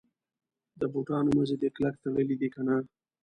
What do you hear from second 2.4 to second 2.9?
دي کنه.